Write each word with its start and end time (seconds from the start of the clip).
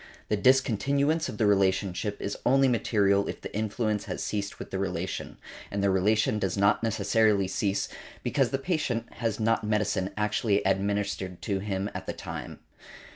The 0.29 0.35
discontinuance 0.35 1.29
of 1.29 1.37
the 1.37 1.45
relationship 1.45 2.19
is 2.19 2.35
only 2.43 2.67
material 2.67 3.27
if 3.27 3.41
the 3.41 3.55
influence 3.55 4.05
has 4.05 4.23
ceased 4.23 4.57
with 4.57 4.71
the 4.71 4.79
relation; 4.79 5.37
and 5.69 5.83
the 5.83 5.91
relation 5.91 6.39
does 6.39 6.57
not 6.57 6.81
necessarily 6.81 7.47
cease 7.47 7.87
because 8.23 8.49
the 8.49 8.57
patient 8.57 9.13
has 9.17 9.39
not 9.39 9.63
medicine 9.63 10.09
actually 10.17 10.63
administered 10.63 11.39
to 11.43 11.59
him 11.59 11.87
at 11.93 12.07
the 12.07 12.13
time. 12.13 12.61